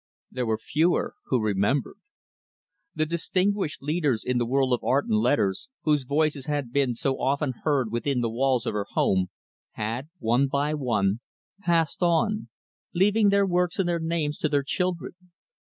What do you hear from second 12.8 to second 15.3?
leaving their works and their names to their children.